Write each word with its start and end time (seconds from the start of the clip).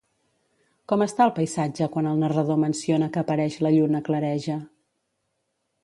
Com 0.91 1.03
està 1.05 1.27
el 1.29 1.33
paisatge 1.35 1.89
quan 1.97 2.09
el 2.13 2.23
narrador 2.25 2.59
menciona 2.65 3.13
que 3.17 3.23
apareix 3.25 3.59
la 3.67 3.75
lluna 3.79 4.05
clareja? 4.09 4.61